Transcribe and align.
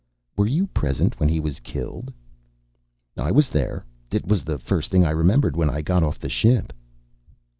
"Were 0.35 0.47
you 0.47 0.65
present 0.65 1.19
when 1.19 1.29
he 1.29 1.39
was 1.39 1.59
killed?" 1.59 2.11
"I 3.17 3.29
was 3.29 3.51
there. 3.51 3.85
It 4.11 4.25
was 4.27 4.43
the 4.43 4.57
first 4.57 4.89
thing 4.89 5.05
I 5.05 5.11
remembered 5.11 5.55
when 5.55 5.69
I 5.69 5.83
got 5.83 6.01
off 6.01 6.17
the 6.17 6.27
ship." 6.27 6.73